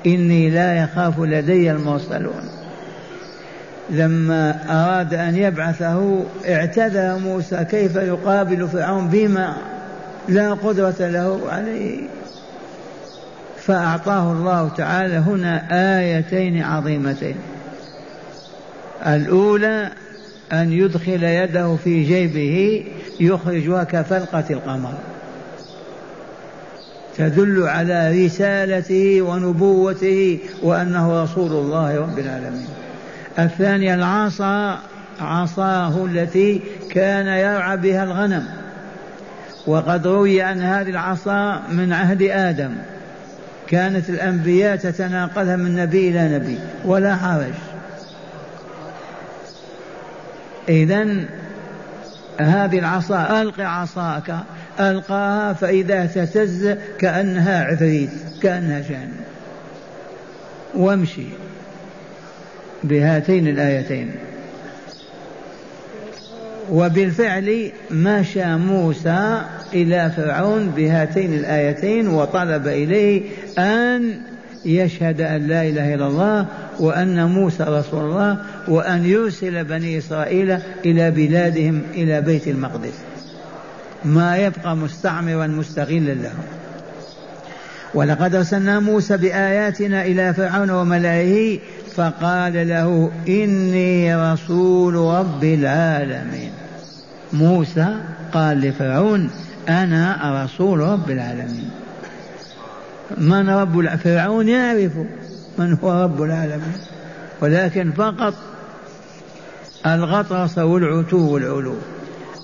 إني 0.07 0.51
لا 0.51 0.85
يخاف 0.85 1.21
لدي 1.21 1.71
المرسلون. 1.71 2.49
لما 3.91 4.59
أراد 4.69 5.15
أن 5.15 5.37
يبعثه 5.37 6.25
اعتذر 6.49 7.19
موسى 7.19 7.65
كيف 7.65 7.97
يقابل 7.97 8.69
فرعون 8.69 9.09
بما 9.09 9.57
لا 10.29 10.55
قدرة 10.55 10.95
له 11.01 11.41
عليه. 11.49 12.01
فأعطاه 13.59 14.33
الله 14.33 14.69
تعالى 14.69 15.17
هنا 15.17 15.69
آيتين 15.99 16.63
عظيمتين. 16.63 17.37
الأولى 19.07 19.91
أن 20.53 20.73
يدخل 20.73 21.23
يده 21.23 21.77
في 21.85 22.05
جيبه 22.05 22.85
يخرجها 23.21 23.85
كفلقة 23.85 24.45
القمر. 24.51 24.95
تدل 27.19 27.63
على 27.63 28.27
رسالته 28.27 29.23
ونبوته 29.23 30.39
وأنه 30.63 31.23
رسول 31.23 31.53
الله 31.53 32.01
رب 32.01 32.19
العالمين. 32.19 32.69
الثانية 33.39 33.95
العصا 33.95 34.79
عصاه 35.21 36.05
التي 36.05 36.61
كان 36.91 37.27
يرعى 37.27 37.77
بها 37.77 38.05
الغنم. 38.05 38.47
وقد 39.67 40.07
روي 40.07 40.45
أن 40.45 40.61
هذه 40.63 40.91
العصا 40.91 41.63
من 41.71 41.93
عهد 41.93 42.23
آدم. 42.23 42.75
كانت 43.69 44.11
الأنبياء 44.11 44.77
تتناقلها 44.77 45.57
من 45.57 45.77
نبي 45.77 46.09
إلى 46.09 46.39
نبي 46.39 46.59
ولا 46.85 47.17
حرج. 47.17 47.55
إذا 50.69 51.07
هذه 52.41 52.79
العصا 52.79 53.43
ألق 53.43 53.61
عصاك. 53.61 54.37
ألقاها 54.81 55.53
فإذا 55.53 56.07
تهتز 56.07 56.77
كأنها 56.99 57.65
عفريت 57.65 58.11
كأنها 58.43 58.81
جان 58.81 59.09
وامشي 60.75 61.27
بهاتين 62.85 63.49
الآيتين. 63.49 64.11
وبالفعل 66.71 67.73
مشى 67.91 68.57
موسى 68.57 69.43
إلى 69.73 70.13
فرعون 70.17 70.71
بهاتين 70.77 71.35
الآيتين 71.35 72.09
وطلب 72.09 72.69
إليه 72.69 73.23
أن 73.59 74.21
يشهد 74.65 75.21
أن 75.21 75.47
لا 75.47 75.63
إله 75.63 75.95
إلا 75.95 76.07
الله 76.07 76.47
وأن 76.81 77.25
موسى 77.25 77.65
رسول 77.69 78.05
الله 78.05 78.39
وأن 78.69 79.07
يرسل 79.07 79.65
بني 79.65 79.99
إسرائيل 79.99 80.59
إلى 80.87 81.11
بلادهم 81.11 81.83
إلى 81.95 82.21
بيت 82.21 82.49
المقدس. 82.49 83.14
ما 84.05 84.37
يبقى 84.37 84.77
مستعمرا 84.77 85.47
مستغلا 85.47 86.15
لهم 86.15 86.45
ولقد 87.95 88.35
أرسلنا 88.35 88.81
موسى 88.81 89.17
بآياتنا 89.17 90.03
إلى 90.05 90.35
فرعون 90.35 90.71
وملئه 90.71 91.59
فقال 91.95 92.69
له 92.69 93.11
إني 93.29 94.17
رسول 94.17 94.95
رب 94.95 95.45
العالمين. 95.45 96.51
موسى 97.33 97.97
قال 98.33 98.61
لفرعون 98.61 99.31
أنا 99.69 100.45
رسول 100.45 100.81
رب 100.81 101.11
العالمين. 101.11 101.71
من 103.19 103.49
رب 103.49 103.97
فرعون 103.97 104.49
يعرف 104.49 104.93
من 105.59 105.79
هو 105.83 106.03
رب 106.03 106.23
العالمين 106.23 106.77
ولكن 107.41 107.93
فقط 107.93 108.35
الغطرس 109.87 110.59
والعتو 110.59 111.33
والعلو. 111.33 111.75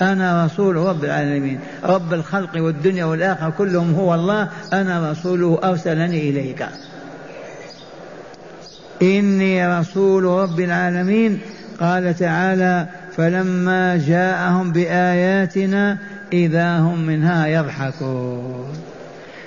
أنا 0.02 0.44
رسول 0.44 0.76
رب 0.76 1.04
العالمين. 1.04 1.60
رب 1.84 2.14
الخلق 2.14 2.62
والدنيا 2.62 3.04
والآخرة 3.04 3.50
كلهم 3.50 3.94
هو 3.94 4.14
الله. 4.14 4.48
أنا 4.72 5.10
رسوله 5.10 5.60
أرسلني 5.64 6.30
إليك. 6.30 6.66
إني 9.02 9.78
رسول 9.78 10.24
رب 10.24 10.60
العالمين. 10.60 11.38
قال 11.80 12.16
تعالى 12.16 12.86
فلما 13.16 13.96
جاءهم 14.06 14.72
بآياتنا 14.72 15.98
إذا 16.32 16.78
هم 16.78 17.06
منها 17.06 17.46
يضحكون. 17.46 18.72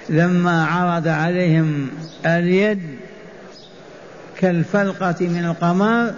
لما 0.09 0.65
عرض 0.65 1.07
عليهم 1.07 1.87
اليد 2.25 2.79
كالفلقة 4.39 5.15
من 5.27 5.45
القمر 5.45 6.13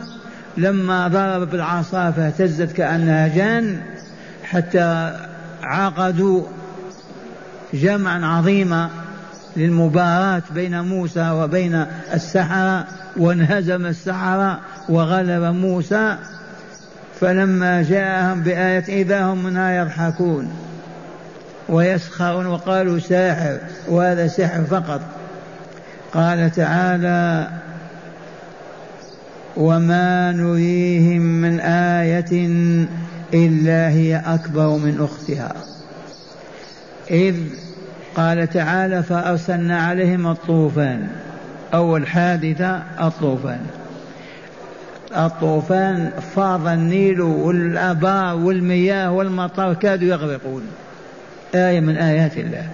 لما 0.58 1.08
ضرب 1.08 1.50
بالعصا 1.50 2.12
فاهتزت 2.12 2.71
كأنها 2.71 3.28
جان 3.28 3.82
حتى 4.45 5.17
عقدوا 5.63 6.43
جمعا 7.73 8.25
عظيما 8.25 8.89
للمباراة 9.58 10.43
بين 10.55 10.81
موسى 10.81 11.29
وبين 11.29 11.86
السحرة 12.13 12.86
وانهزم 13.17 13.86
السحرة 13.86 14.60
وغلب 14.89 15.43
موسى 15.55 16.15
فلما 17.21 17.81
جاءهم 17.81 18.41
بآية 18.43 19.01
إذا 19.01 19.23
هم 19.23 19.43
منها 19.43 19.81
يضحكون 19.81 20.53
ويسخرون 21.69 22.45
وقالوا 22.45 22.99
ساحر 22.99 23.58
وهذا 23.88 24.27
سحر 24.27 24.63
فقط. 24.63 25.01
قال 26.13 26.51
تعالى 26.51 27.47
وما 29.58 30.31
نريهم 30.31 31.21
من 31.21 31.60
آية 31.60 32.47
إلا 33.36 33.89
هي 33.89 34.21
أكبر 34.26 34.67
من 34.69 35.02
أختها. 35.02 35.54
إذ 37.12 37.36
قال 38.15 38.50
تعالى 38.50 39.04
فأرسلنا 39.04 39.82
عليهم 39.82 40.28
الطوفان. 40.28 41.08
أول 41.74 42.08
حادثة 42.08 42.84
الطوفان. 43.02 43.60
الطوفان 45.17 46.12
فاض 46.36 46.67
النيل 46.67 47.21
والآبار 47.21 48.36
والمياه 48.36 49.12
والمطر 49.12 49.74
كادوا 49.74 50.08
يغرقون. 50.08 50.63
آية 51.56 51.80
من 51.80 51.98
آيات 51.98 52.38
الله. 52.38 52.67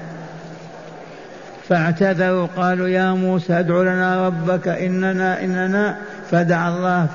فاعتذروا 1.70 2.48
قالوا 2.58 2.88
يا 2.88 3.14
موسى 3.14 3.60
ادع 3.60 3.82
لنا 3.82 4.28
ربك 4.28 4.68
إننا 4.68 5.44
إننا 5.44 5.98
فدعا 6.32 6.70
الله 6.70 7.08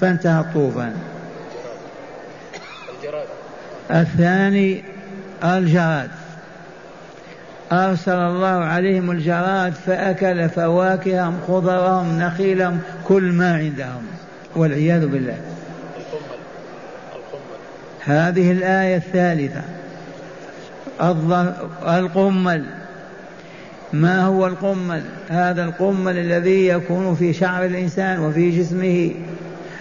فانتهى 0.00 0.40
الطوفان. 0.40 0.92
الثاني 3.90 4.82
الجراد. 5.44 6.10
أرسل 7.72 8.12
الله 8.12 8.46
عليهم 8.46 9.10
الجراد 9.10 9.72
فأكل 9.72 10.48
فواكههم 10.48 11.38
خضرهم 11.48 12.18
نخيلهم 12.18 12.80
كل 13.04 13.22
ما 13.22 13.54
عندهم 13.54 14.02
والعياذ 14.56 15.06
بالله. 15.06 15.38
هذه 18.04 18.52
الآية 18.52 18.96
الثالثة. 18.96 19.62
القمل. 21.86 22.64
ما 23.92 24.22
هو 24.22 24.46
القمل؟ 24.46 25.02
هذا 25.28 25.64
القمل 25.64 26.18
الذي 26.18 26.66
يكون 26.66 27.14
في 27.14 27.32
شعر 27.32 27.64
الإنسان 27.64 28.18
وفي 28.18 28.50
جسمه. 28.50 29.14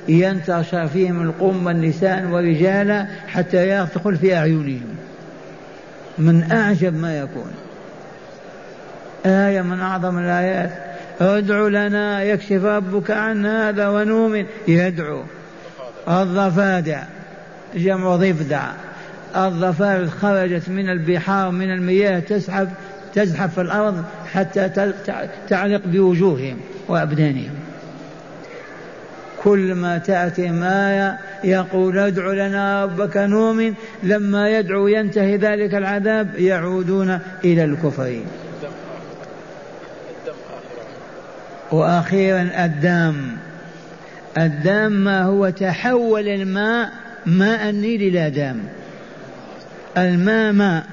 ينتشر 0.07 0.87
فيهم 0.87 1.21
القمل 1.21 1.81
نساء 1.81 2.27
ورجالا 2.31 3.07
حتى 3.27 3.69
يدخل 3.69 4.17
في 4.17 4.35
أعينهم. 4.35 4.95
من 6.17 6.51
أعجب 6.51 6.93
ما 6.93 7.19
يكون. 7.19 7.51
آية 9.25 9.61
من 9.61 9.79
أعظم 9.79 10.17
الآيات. 10.17 10.71
ادع 11.21 11.67
لنا 11.67 12.23
يكشف 12.23 12.63
ربك 12.63 13.11
عن 13.11 13.45
هذا 13.45 13.87
ونؤمن. 13.87 14.45
يدعو. 14.67 15.23
الضفادع. 16.07 17.03
جمع 17.75 18.15
ضفدع. 18.15 18.71
الضفادع 19.35 20.05
خرجت 20.05 20.69
من 20.69 20.89
البحار 20.89 21.51
من 21.51 21.73
المياه 21.73 22.19
تسحب 22.19 22.69
تزحف 23.13 23.53
في 23.53 23.61
الأرض 23.61 24.03
حتى 24.33 24.91
تعلق 25.49 25.81
بوجوههم 25.85 26.57
وأبدانهم 26.87 27.53
كل 29.43 29.75
ما 29.75 29.97
تأتي 29.97 30.51
آية 30.63 31.17
يقول 31.43 31.99
ادع 31.99 32.33
لنا 32.33 32.83
ربك 32.83 33.17
نؤمن 33.17 33.73
لما 34.03 34.49
يدعو 34.49 34.87
ينتهي 34.87 35.37
ذلك 35.37 35.75
العذاب 35.75 36.39
يعودون 36.39 37.19
إلى 37.43 37.63
الكفر 37.63 38.19
وأخيرا 41.71 42.49
الدم. 42.65 43.15
الدم 44.37 44.91
ما 44.91 45.23
هو 45.23 45.49
تحول 45.49 46.27
الماء 46.27 46.91
ماء 47.25 47.69
النيل 47.69 48.01
إلى 48.01 48.29
دم. 48.29 48.59
الماء 49.97 50.51
ماء. 50.53 50.83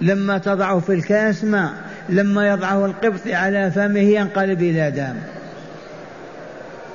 لما 0.00 0.38
تضعه 0.38 0.78
في 0.78 0.94
الكاس 0.94 1.44
ماء 1.44 1.70
لما 2.08 2.48
يضعه 2.48 2.86
القبط 2.86 3.20
على 3.26 3.70
فمه 3.70 4.00
ينقلب 4.00 4.62
إلى 4.62 4.90
دم. 4.90 5.39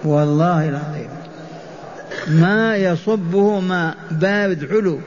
والله 0.03 0.69
العظيم. 0.69 1.10
ما 2.27 2.75
يصبه 2.75 3.60
ماء 3.60 3.95
بارد 4.12 4.69
حلو 4.69 4.99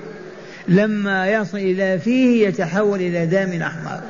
لما 0.69 1.29
يصل 1.29 1.59
إلى 1.59 1.99
فيه 1.99 2.49
يتحول 2.49 3.01
إلى 3.01 3.27
دم 3.27 3.63
أحمر. 3.63 4.01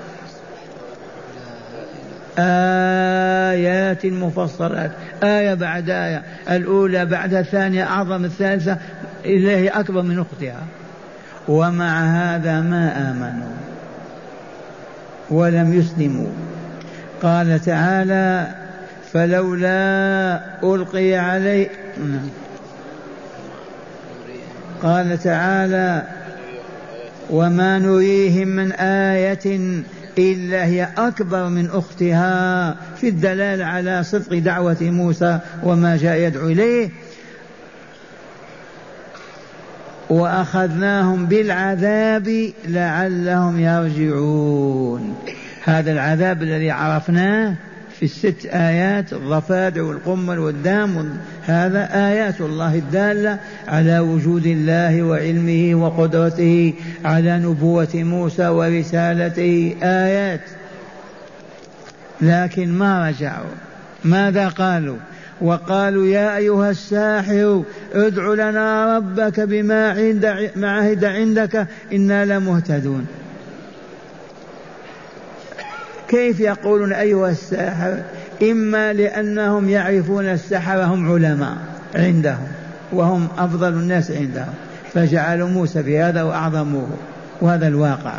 آيات 2.38 4.06
مفصلات. 4.06 4.90
آية 5.22 5.54
بعد 5.54 5.90
آية. 5.90 6.22
الأولى 6.50 7.06
بعد 7.06 7.34
الثانية 7.34 7.84
أعظم 7.84 8.24
الثالثة. 8.24 8.76
إليه 9.24 9.80
أكبر 9.80 10.02
من 10.02 10.18
أختها. 10.18 10.62
ومع 11.48 12.00
هذا 12.00 12.60
ما 12.60 13.10
آمنوا 13.10 13.56
ولم 15.30 15.78
يسلموا. 15.78 16.30
قال 17.22 17.60
تعالى 17.64 18.46
فلولا 19.12 20.40
ألقي 20.62 21.14
عليه 21.14 21.68
قال 24.82 25.18
تعالى 25.18 26.02
وما 27.30 27.78
نريهم 27.78 28.48
من 28.48 28.72
آية 28.72 29.82
إلا 30.18 30.64
هي 30.64 30.88
أكبر 30.98 31.48
من 31.48 31.70
أختها 31.70 32.76
في 32.96 33.08
الدلالة 33.08 33.64
على 33.64 34.04
صدق 34.04 34.38
دعوة 34.38 34.76
موسى 34.80 35.38
وما 35.62 35.96
جاء 35.96 36.18
يدعو 36.18 36.48
إليه. 36.48 36.90
وأخذناهم 40.10 41.26
بالعذاب 41.26 42.52
لعلهم 42.68 43.60
يرجعون. 43.60 45.16
هذا 45.64 45.92
العذاب 45.92 46.42
الذي 46.42 46.70
عرفناه 46.70 47.54
في 47.98 48.04
الست 48.04 48.46
آيات 48.46 49.12
الضفادع 49.12 49.82
والقمل 49.82 50.38
والدام 50.38 51.18
هذا 51.42 52.08
آيات 52.08 52.40
الله 52.40 52.74
الدالة 52.74 53.38
على 53.68 53.98
وجود 53.98 54.46
الله 54.46 55.02
وعلمه 55.02 55.74
وقدرته 55.74 56.74
على 57.04 57.38
نبوة 57.38 57.88
موسى 57.94 58.48
ورسالته 58.48 59.76
آيات. 59.82 60.40
لكن 62.20 62.72
ما 62.72 63.08
رجعوا؟ 63.08 63.54
ماذا 64.04 64.48
قالوا؟ 64.48 64.96
وقالوا 65.40 66.06
يا 66.06 66.36
أيها 66.36 66.70
الساحر 66.70 67.62
ادع 67.94 68.34
لنا 68.34 68.96
ربك 68.96 69.40
بما 69.40 69.90
عند 69.90 70.50
ما 70.56 70.70
عهد 70.70 71.04
عندك 71.04 71.66
إنا 71.92 72.24
لمهتدون. 72.24 73.06
كيف 76.08 76.40
يقولون 76.40 76.92
أيها 76.92 77.30
الساحر؟ 77.30 78.02
إما 78.42 78.92
لأنهم 78.92 79.68
يعرفون 79.68 80.24
السحرة 80.24 80.84
هم 80.84 81.12
علماء 81.12 81.56
عندهم 81.94 82.46
وهم 82.92 83.28
أفضل 83.38 83.68
الناس 83.68 84.10
عندهم. 84.10 84.54
فجعلوا 84.94 85.48
موسى 85.48 85.82
بهذا 85.82 86.22
وأعظموه. 86.22 86.88
وهذا 87.40 87.68
الواقع. 87.68 88.18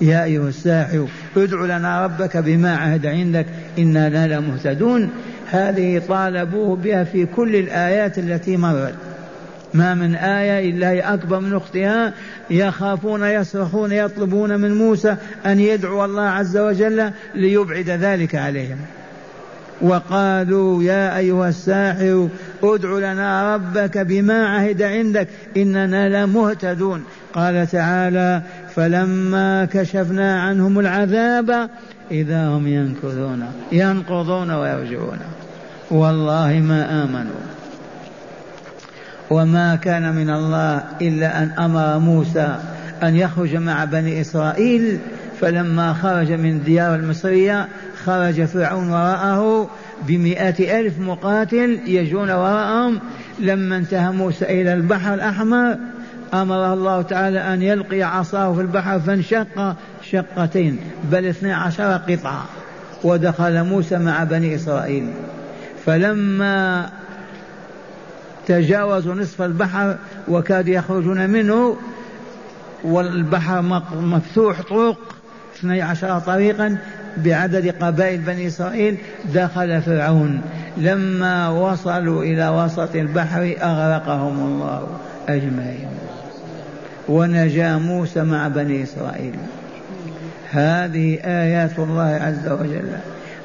يا 0.00 0.24
أيها 0.24 0.48
الساحر 0.48 1.06
ادع 1.36 1.64
لنا 1.64 2.04
ربك 2.04 2.36
بما 2.36 2.76
عهد 2.76 3.06
عندك. 3.06 3.46
إنا 3.78 4.26
لا 4.26 4.40
مهتدون 4.40 5.10
هذه 5.50 6.02
طالبوه 6.08 6.76
بها 6.76 7.04
في 7.04 7.26
كل 7.26 7.56
الآيات 7.56 8.18
التي 8.18 8.56
مرت. 8.56 8.94
ما 9.74 9.94
من 9.94 10.14
آية 10.14 10.70
إلا 10.70 10.90
هي 10.90 11.00
أكبر 11.00 11.40
من 11.40 11.56
أختها. 11.56 12.12
يخافون 12.50 13.24
يصرخون 13.24 13.92
يطلبون 13.92 14.60
من 14.60 14.78
موسى 14.78 15.16
أن 15.46 15.60
يدعو 15.60 16.04
الله 16.04 16.22
عز 16.22 16.56
وجل 16.56 17.10
ليبعد 17.34 17.88
ذلك 17.88 18.34
عليهم. 18.34 18.78
وقالوا 19.82 20.82
يا 20.82 21.16
أيها 21.16 21.48
الساحر 21.48 22.28
ادع 22.62 22.88
لنا 22.88 23.54
ربك 23.54 23.98
بما 23.98 24.46
عهد 24.46 24.82
عندك 24.82 25.28
إننا 25.56 26.24
لمهتدون. 26.24 27.04
قال 27.34 27.66
تعالى 27.66 28.42
فلما 28.74 29.64
كشفنا 29.64 30.42
عنهم 30.42 30.78
العذاب 30.80 31.70
إذا 32.10 32.48
هم 32.48 32.66
ينكثون 32.66 33.44
ينقضون 33.72 34.50
ويرجعون. 34.50 35.18
والله 35.90 36.62
ما 36.68 37.04
آمنوا. 37.04 37.59
وما 39.30 39.76
كان 39.76 40.14
من 40.14 40.30
الله 40.30 40.82
إلا 41.02 41.42
أن 41.42 41.50
أمر 41.58 41.98
موسى 41.98 42.56
أن 43.02 43.16
يخرج 43.16 43.56
مع 43.56 43.84
بني 43.84 44.20
إسرائيل 44.20 44.98
فلما 45.40 45.92
خرج 45.92 46.32
من 46.32 46.62
ديار 46.62 46.94
المصرية 46.94 47.68
خرج 48.04 48.44
فرعون 48.44 48.90
وراءه 48.90 49.70
بمئة 50.08 50.80
ألف 50.80 50.98
مقاتل 50.98 51.80
يجون 51.86 52.30
وراءهم. 52.30 53.00
لما 53.38 53.76
انتهى 53.76 54.12
موسى 54.12 54.44
إلى 54.44 54.74
البحر 54.74 55.14
الأحمر 55.14 55.76
أمر 56.34 56.72
الله 56.72 57.02
تعالى 57.02 57.38
أن 57.38 57.62
يلقي 57.62 58.02
عصاه 58.02 58.54
في 58.54 58.60
البحر 58.60 59.00
فانشق 59.00 59.76
شقتين 60.10 60.78
بل 61.12 61.26
اثني 61.26 61.52
عشر 61.52 61.96
قطعة 61.96 62.44
ودخل 63.04 63.64
موسى 63.64 63.98
مع 63.98 64.24
بني 64.24 64.54
إسرائيل. 64.54 65.10
فلما 65.86 66.86
تجاوزوا 68.46 69.14
نصف 69.14 69.42
البحر 69.42 69.96
وكاد 70.28 70.68
يخرجون 70.68 71.30
منه 71.30 71.76
والبحر 72.84 73.62
مفتوح 73.92 74.62
طرق 74.62 74.98
اثني 75.56 75.82
عشر 75.82 76.18
طريقا 76.18 76.78
بعدد 77.16 77.74
قبائل 77.82 78.20
بني 78.20 78.46
إسرائيل 78.46 78.96
دخل 79.34 79.82
فرعون. 79.82 80.40
لما 80.76 81.48
وصلوا 81.48 82.22
إلى 82.22 82.48
وسط 82.48 82.96
البحر 82.96 83.54
أغرقهم 83.62 84.38
الله 84.38 84.86
أجمعين. 85.28 85.88
ونجا 87.08 87.76
موسى 87.76 88.22
مع 88.22 88.48
بني 88.48 88.82
إسرائيل. 88.82 89.34
هذه 90.50 91.18
آيات 91.24 91.78
الله 91.78 92.18
عز 92.22 92.48
وجل. 92.48 92.90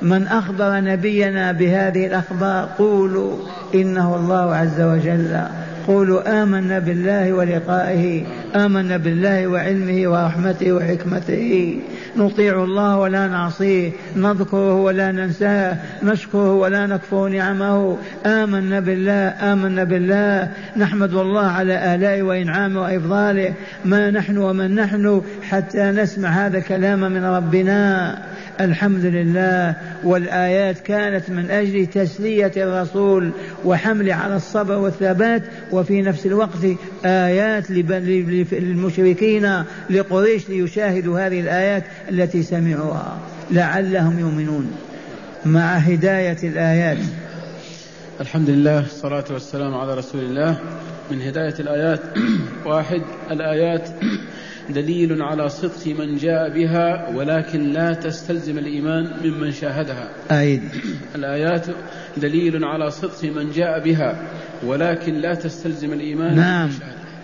من 0.02 0.28
أخبر 0.28 0.80
نبينا 0.80 1.52
بهذه 1.52 2.08
الأخبار 2.08 2.70
قولوا 2.78 3.38
إنه 3.76 4.16
الله 4.16 4.56
عز 4.56 4.82
وجل. 4.82 5.42
قولوا 5.88 6.44
آمنا 6.44 6.80
بالله 6.80 7.34
ولقائه 7.34 8.24
آمنا 8.56 8.98
بالله 8.98 9.48
وعلمه 9.48 10.08
ورحمته 10.08 10.72
وحكمته. 10.72 11.80
نطيع 12.18 12.64
الله 12.64 12.98
ولا 12.98 13.28
نعصيه 13.28 13.92
نذكره 14.16 14.76
ولا 14.76 15.12
ننساه 15.12 15.78
نشكره 16.04 16.54
ولا 16.54 16.86
نكفر 16.88 17.28
نعمه. 17.28 17.98
آمنا 18.26 18.80
بالله 18.80 19.28
آمنا 19.54 19.84
بالله. 19.84 20.50
نحمد 20.78 21.14
الله 21.14 21.48
على 21.48 21.96
آلائه 21.96 22.22
وإنعامه 22.22 22.82
وإفضاله. 22.82 23.54
ما 23.86 24.12
نحن 24.12 24.38
ومن 24.38 24.76
نحن 24.76 25.22
حتى 25.50 25.84
نسمع 25.84 26.30
هذا 26.30 26.58
الكلام 26.58 27.00
من 27.00 27.26
ربنا. 27.26 28.18
الحمد 28.62 29.06
لله 29.06 29.76
والآيات 30.04 30.80
كانت 30.80 31.30
من 31.30 31.52
أجل 31.52 31.86
تسلية 31.86 32.52
الرسول 32.58 33.32
وحمله 33.66 34.14
على 34.14 34.36
الصبر 34.36 34.78
والثبات 34.78 35.44
وفي 35.72 36.02
نفس 36.02 36.26
الوقت 36.26 36.66
آيات 37.06 37.72
للمشركين 37.72 39.64
لقريش 39.90 40.50
ليشاهدوا 40.50 41.28
هذه 41.28 41.40
الآيات 41.40 41.84
التي 42.10 42.44
سمعوها. 42.44 43.18
لعلهم 43.52 44.20
يؤمنون 44.20 44.72
مع 45.46 45.76
هداية 45.76 46.38
الآيات. 46.44 46.98
الحمد 48.22 48.50
لله 48.50 48.80
الصلاة 48.80 49.26
والسلام 49.32 49.74
على 49.74 49.94
رسول 49.94 50.22
الله. 50.22 50.60
من 51.12 51.22
هداية 51.22 51.56
الآيات 51.60 52.02
واحد 52.66 53.02
الآيات 53.32 53.90
دليل 54.70 55.22
على 55.22 55.50
صدق 55.50 55.88
من 56.00 56.18
جاء 56.18 56.50
بها 56.50 57.10
ولكن 57.16 57.72
لا 57.72 57.94
تستلزم 57.94 58.58
الإيمان 58.58 59.12
ممن 59.24 59.52
شاهدها. 59.52 60.10
أعيد 60.32 60.62
الآيات 61.16 61.66
دليل 62.18 62.66
على 62.66 62.92
صدق 62.92 63.24
من 63.24 63.52
جاء 63.52 63.80
بها 63.80 64.22
ولكن 64.64 65.14
لا 65.14 65.34
تستلزم 65.34 65.94
الإيمان 65.94 66.36
نعم. 66.36 66.70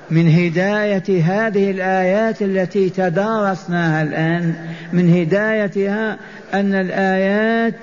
من 0.09 0.27
هداية 0.27 1.23
هذه 1.23 1.71
الآيات 1.71 2.41
التي 2.41 2.89
تدارسناها 2.89 4.03
الآن 4.03 4.55
من 4.93 5.13
هدايتها 5.13 6.17
أن 6.53 6.73
الآيات 6.75 7.75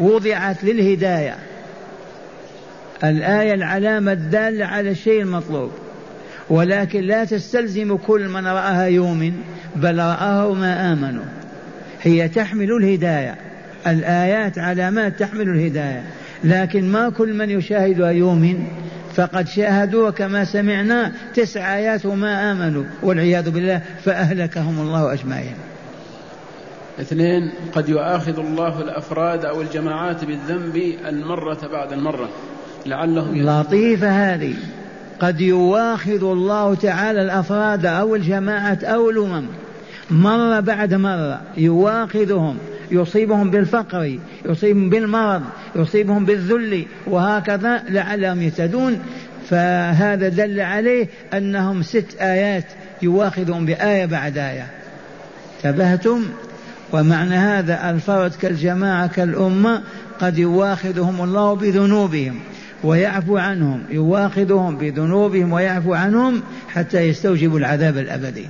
وضعت 0.00 0.64
للهداية. 0.64 1.36
الآية 3.04 3.54
العلامة 3.54 4.12
الدالة 4.12 4.66
على 4.66 4.90
الشيء 4.90 5.22
المطلوب. 5.22 5.70
ولكن 6.50 7.00
لا 7.00 7.24
تستلزم 7.24 7.96
كل 7.96 8.28
من 8.28 8.46
رآها 8.46 8.86
يؤمن 8.86 9.32
بل 9.76 9.98
رآه 9.98 10.54
ما 10.54 10.92
آمنوا. 10.92 11.24
هي 12.02 12.28
تحمل 12.28 12.70
الهداية. 12.70 13.36
الآيات 13.86 14.58
علامات 14.58 15.20
تحمل 15.20 15.48
الهداية. 15.48 16.02
لكن 16.44 16.92
ما 16.92 17.10
كل 17.10 17.34
من 17.34 17.50
يشاهدها 17.50 18.10
يؤمن 18.10 18.64
فقد 19.14 19.48
شاهدوا 19.48 20.10
كما 20.10 20.44
سمعنا. 20.44 21.12
تسع 21.34 21.76
آيات 21.76 22.06
وما 22.06 22.52
آمنوا. 22.52 22.84
والعياذ 23.02 23.50
بالله 23.50 23.82
فأهلكهم 24.04 24.80
الله 24.80 25.12
أجمعين. 25.12 25.54
اثنين 27.00 27.52
قد 27.72 27.88
يؤاخذ 27.88 28.38
الله 28.38 28.80
الأفراد 28.80 29.44
أو 29.44 29.62
الجماعات 29.62 30.24
بالذنب 30.24 30.76
المرة 31.08 31.68
بعد 31.72 31.92
المرة. 31.92 32.28
لعلهم 32.86 33.36
لطيفة 33.36 34.34
هذه. 34.34 34.54
قد 35.20 35.40
يواخذ 35.40 36.24
الله 36.24 36.74
تعالى 36.74 37.22
الأفراد 37.22 37.86
أو 37.86 38.16
الجماعة 38.16 38.78
أو 38.82 39.10
الأمم. 39.10 39.46
مرة 40.10 40.60
بعد 40.60 40.94
مرة 40.94 41.40
يواخذهم 41.56 42.58
يصيبهم 42.90 43.50
بالفقر 43.50 44.18
يصيبهم 44.44 44.90
بالمرض 44.90 45.42
يصيبهم 45.76 46.24
بالذل 46.24 46.86
وهكذا 47.06 47.82
لعلهم 47.88 48.42
يهتدون. 48.42 49.02
فهذا 49.50 50.28
دل 50.28 50.60
عليه 50.60 51.08
أنهم 51.34 51.82
ست 51.82 52.16
آيات 52.20 52.64
يواخذهم 53.02 53.66
بآية 53.66 54.06
بعد 54.06 54.38
آية. 54.38 54.66
انتبهتم؟ 55.56 56.22
ومعنى 56.92 57.34
هذا 57.34 57.90
الفرد 57.90 58.34
كالجماعة 58.34 59.06
كالأمة 59.06 59.82
قد 60.20 60.38
يواخذهم 60.38 61.24
الله 61.24 61.54
بذنوبهم. 61.54 62.40
ويعفو 62.84 63.36
عنهم 63.36 63.82
يواخذهم 63.90 64.76
بذنوبهم 64.76 65.52
ويعفو 65.52 65.94
عنهم 65.94 66.42
حتى 66.68 67.00
يستوجبوا 67.00 67.58
العذاب 67.58 67.98
الأبدي. 67.98 68.46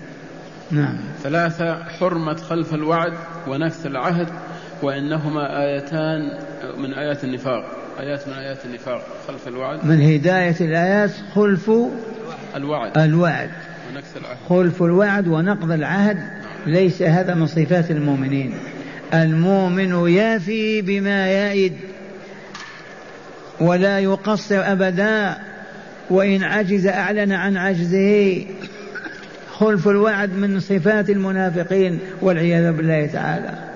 نعم. 0.70 0.96
ثلاثة 1.22 1.84
حرمة 1.84 2.36
خلف 2.36 2.74
الوعد 2.74 3.12
ونكث 3.48 3.86
العهد 3.86 4.28
وإنهما 4.82 5.62
آيتان 5.62 6.18
من 6.78 6.94
آيات 6.94 7.24
النفاق. 7.24 7.64
آيات 8.00 8.28
من 8.28 8.34
آيات 8.34 8.64
النفاق. 8.64 9.02
خلف 9.28 9.48
الوعد. 9.48 9.86
من 9.86 10.00
هداية 10.00 10.56
الآيات 10.60 11.10
خلف 11.34 11.70
الوعد. 12.56 12.98
الوعد. 12.98 13.50
ونكث 13.92 14.16
العهد. 14.16 14.36
خلف 14.48 14.82
الوعد 14.82 15.28
ونقض 15.28 15.70
العهد 15.70 16.18
ليس 16.66 17.02
هذا 17.02 17.34
من 17.34 17.46
صفات 17.46 17.90
المؤمنين. 17.90 18.54
المؤمن 19.14 20.08
يافي 20.08 20.82
بما 20.82 21.26
يعد 21.26 21.72
ولا 23.60 23.98
يقصر 23.98 24.72
أبدا 24.72 25.36
وإن 26.10 26.42
عجز 26.42 26.86
أعلن 26.86 27.32
عن 27.32 27.56
عجزه. 27.56 28.46
خلف 29.50 29.88
الوعد 29.88 30.36
من 30.36 30.60
صفات 30.60 31.10
المنافقين 31.10 31.98
والعياذ 32.20 32.72
بالله 32.72 33.06
تعالى. 33.06 33.69